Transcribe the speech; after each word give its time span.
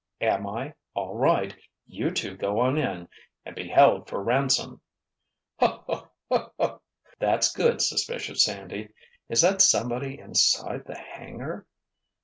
"Am 0.21 0.47
I? 0.47 0.73
All 0.95 1.13
right. 1.15 1.55
You 1.85 2.09
two 2.09 2.35
go 2.35 2.59
on 2.59 2.75
in—and 2.75 3.55
be 3.55 3.67
held 3.67 4.09
for 4.09 4.23
ransom!" 4.23 4.81
"Ho 5.59 5.83
ho 5.85 6.09
ho 6.31 6.51
ho! 6.59 6.81
That's 7.19 7.55
good. 7.55 7.83
Suspicious 7.83 8.43
Sandy—is 8.43 9.41
that 9.41 9.61
somebody 9.61 10.17
inside 10.17 10.85
the 10.85 10.97
hangar?" 10.97 11.67